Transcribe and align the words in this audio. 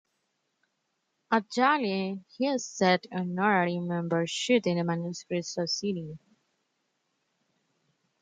At 1.31 1.45
Yale, 1.55 2.23
he 2.35 2.47
accepted 2.47 3.13
honorary 3.13 3.77
membership 3.77 4.65
in 4.65 4.83
Manuscript 4.83 5.45
Society. 5.45 6.17